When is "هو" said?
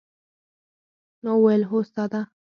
1.63-1.79